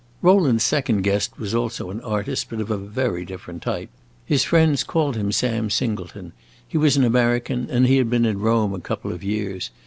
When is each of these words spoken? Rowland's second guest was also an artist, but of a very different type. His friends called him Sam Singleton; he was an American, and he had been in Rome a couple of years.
Rowland's 0.23 0.63
second 0.63 1.03
guest 1.03 1.37
was 1.37 1.53
also 1.53 1.91
an 1.91 2.01
artist, 2.01 2.49
but 2.49 2.59
of 2.59 2.71
a 2.71 2.77
very 2.77 3.23
different 3.23 3.61
type. 3.61 3.91
His 4.25 4.43
friends 4.43 4.83
called 4.83 5.15
him 5.15 5.31
Sam 5.31 5.69
Singleton; 5.69 6.33
he 6.67 6.75
was 6.79 6.97
an 6.97 7.03
American, 7.03 7.69
and 7.69 7.85
he 7.85 7.97
had 7.97 8.09
been 8.09 8.25
in 8.25 8.39
Rome 8.39 8.73
a 8.73 8.79
couple 8.79 9.11
of 9.13 9.23
years. 9.23 9.69